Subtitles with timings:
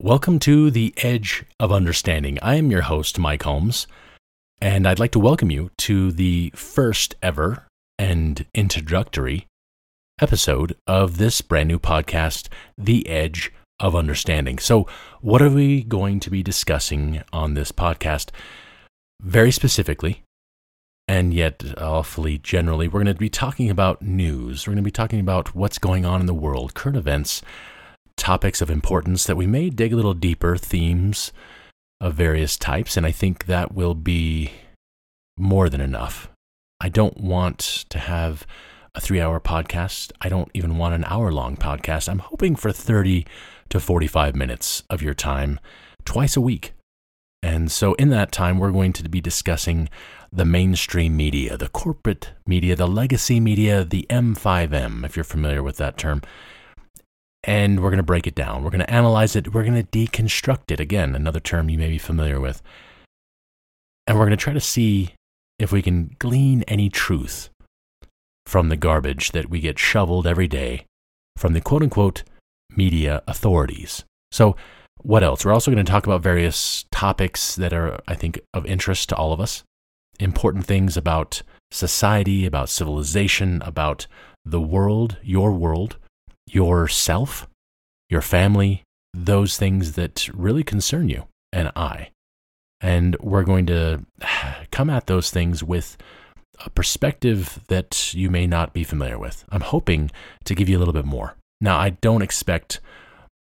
[0.00, 2.38] Welcome to the Edge of Understanding.
[2.40, 3.88] I am your host, Mike Holmes,
[4.62, 7.66] and I'd like to welcome you to the first ever
[7.98, 9.48] and introductory
[10.20, 12.46] episode of this brand new podcast,
[12.78, 14.60] The Edge of Understanding.
[14.60, 14.86] So,
[15.20, 18.30] what are we going to be discussing on this podcast?
[19.20, 20.22] Very specifically,
[21.08, 24.64] and yet awfully generally, we're going to be talking about news.
[24.64, 27.42] We're going to be talking about what's going on in the world, current events
[28.18, 31.32] topics of importance that we may dig a little deeper, themes
[32.00, 34.52] of various types, and I think that will be
[35.38, 36.28] more than enough.
[36.80, 38.46] I don't want to have
[38.94, 40.12] a three hour podcast.
[40.20, 42.08] I don't even want an hour long podcast.
[42.08, 43.26] I'm hoping for 30
[43.70, 45.60] to 45 minutes of your time
[46.04, 46.74] twice a week.
[47.42, 49.88] And so, in that time, we're going to be discussing
[50.32, 55.76] the mainstream media, the corporate media, the legacy media, the MSM, if you're familiar with
[55.76, 56.22] that term
[57.48, 58.62] and we're going to break it down.
[58.62, 59.54] We're going to analyze it.
[59.54, 60.80] We're going to deconstruct it.
[60.80, 62.60] Again, another term you may be familiar with.
[64.06, 65.14] And we're going to try to see
[65.58, 67.48] if we can glean any truth
[68.44, 70.84] from the garbage that we get shoveled every day
[71.38, 72.22] from the quote unquote
[72.76, 74.04] media authorities.
[74.30, 74.54] So,
[75.00, 75.42] what else?
[75.42, 79.16] We're also going to talk about various topics that are, I think, of interest to
[79.16, 79.62] all of us.
[80.20, 84.06] Important things about society, about civilization, about
[84.44, 85.96] the world, your world
[86.54, 87.48] yourself,
[88.08, 88.82] your family,
[89.14, 92.10] those things that really concern you and I.
[92.80, 94.04] And we're going to
[94.70, 95.96] come at those things with
[96.64, 99.44] a perspective that you may not be familiar with.
[99.50, 100.10] I'm hoping
[100.44, 101.36] to give you a little bit more.
[101.60, 102.80] Now, I don't expect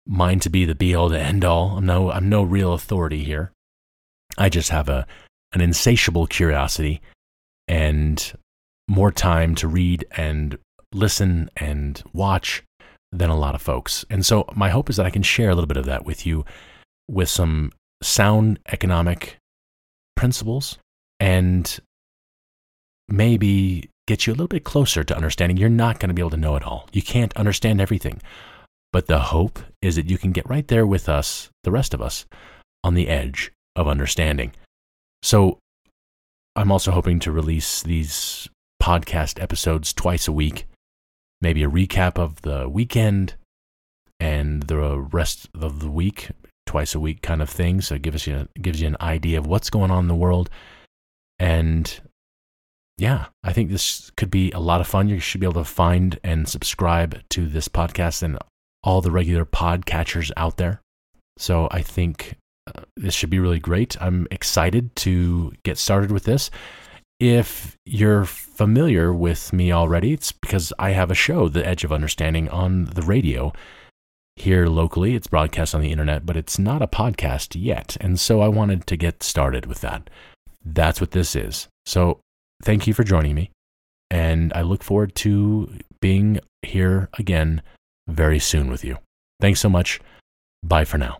[0.05, 1.77] mine to be the be all to end all.
[1.77, 3.51] I'm no, I'm no real authority here.
[4.37, 5.07] I just have a,
[5.53, 7.01] an insatiable curiosity
[7.67, 8.33] and
[8.87, 10.57] more time to read and
[10.93, 12.63] listen and watch
[13.17, 14.05] than a lot of folks.
[14.09, 16.25] And so my hope is that I can share a little bit of that with
[16.25, 16.45] you
[17.07, 17.71] with some
[18.01, 19.37] sound economic
[20.15, 20.77] principles
[21.19, 21.79] and
[23.07, 26.29] maybe get you a little bit closer to understanding you're not going to be able
[26.31, 26.87] to know it all.
[26.91, 28.21] You can't understand everything.
[28.91, 32.01] But the hope is that you can get right there with us, the rest of
[32.01, 32.25] us,
[32.83, 34.53] on the edge of understanding.
[35.21, 35.59] So
[36.55, 38.47] I'm also hoping to release these
[38.81, 40.65] podcast episodes twice a week
[41.41, 43.35] maybe a recap of the weekend
[44.19, 46.29] and the rest of the week,
[46.65, 47.81] twice a week kind of thing.
[47.81, 50.49] So it gives you gives you an idea of what's going on in the world.
[51.37, 51.99] And
[52.97, 55.09] yeah, I think this could be a lot of fun.
[55.09, 58.37] You should be able to find and subscribe to this podcast and
[58.83, 60.79] all the regular podcatchers out there.
[61.37, 64.01] So I think uh, this should be really great.
[64.01, 66.49] I'm excited to get started with this.
[67.19, 71.93] If you're familiar with me already, it's because I have a show, The Edge of
[71.93, 73.53] Understanding, on the radio
[74.35, 75.15] here locally.
[75.15, 77.95] It's broadcast on the internet, but it's not a podcast yet.
[78.01, 80.09] And so I wanted to get started with that.
[80.63, 81.69] That's what this is.
[81.85, 82.19] So
[82.63, 83.51] thank you for joining me.
[84.11, 87.61] And I look forward to being here again
[88.07, 88.97] very soon with you.
[89.39, 90.01] Thanks so much.
[90.63, 91.19] Bye for now.